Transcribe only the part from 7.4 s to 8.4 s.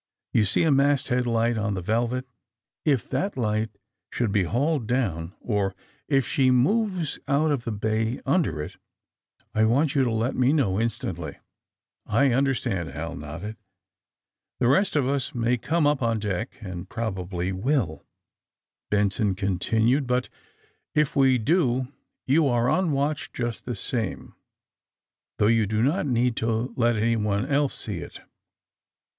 of the bay